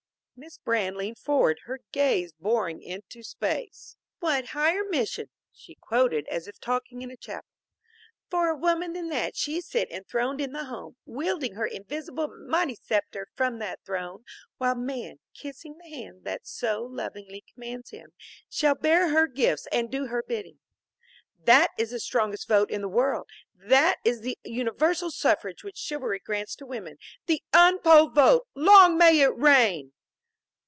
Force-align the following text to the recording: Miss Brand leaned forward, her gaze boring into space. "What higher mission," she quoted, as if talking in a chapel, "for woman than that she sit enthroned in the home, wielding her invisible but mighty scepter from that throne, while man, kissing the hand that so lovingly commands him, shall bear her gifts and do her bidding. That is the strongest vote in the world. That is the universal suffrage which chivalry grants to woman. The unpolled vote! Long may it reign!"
Miss 0.33 0.57
Brand 0.57 0.97
leaned 0.97 1.19
forward, 1.19 1.59
her 1.65 1.81
gaze 1.91 2.33
boring 2.33 2.81
into 2.81 3.21
space. 3.21 3.95
"What 4.21 4.45
higher 4.57 4.83
mission," 4.83 5.29
she 5.53 5.75
quoted, 5.75 6.27
as 6.31 6.47
if 6.47 6.59
talking 6.59 7.03
in 7.03 7.11
a 7.11 7.15
chapel, 7.15 7.47
"for 8.27 8.55
woman 8.55 8.93
than 8.93 9.09
that 9.09 9.35
she 9.37 9.61
sit 9.61 9.91
enthroned 9.91 10.41
in 10.41 10.51
the 10.51 10.63
home, 10.63 10.95
wielding 11.05 11.53
her 11.53 11.67
invisible 11.67 12.27
but 12.27 12.37
mighty 12.39 12.73
scepter 12.73 13.27
from 13.35 13.59
that 13.59 13.81
throne, 13.85 14.23
while 14.57 14.73
man, 14.73 15.17
kissing 15.35 15.77
the 15.77 15.87
hand 15.91 16.23
that 16.23 16.47
so 16.47 16.81
lovingly 16.81 17.43
commands 17.53 17.91
him, 17.91 18.11
shall 18.49 18.73
bear 18.73 19.09
her 19.09 19.27
gifts 19.27 19.67
and 19.71 19.91
do 19.91 20.07
her 20.07 20.23
bidding. 20.27 20.57
That 21.43 21.69
is 21.77 21.91
the 21.91 21.99
strongest 21.99 22.47
vote 22.47 22.71
in 22.71 22.81
the 22.81 22.89
world. 22.89 23.29
That 23.53 23.97
is 24.03 24.21
the 24.21 24.39
universal 24.43 25.11
suffrage 25.11 25.63
which 25.63 25.77
chivalry 25.77 26.17
grants 26.17 26.55
to 26.55 26.65
woman. 26.65 26.97
The 27.27 27.43
unpolled 27.53 28.15
vote! 28.15 28.47
Long 28.55 28.97
may 28.97 29.19
it 29.21 29.37
reign!" 29.37 29.93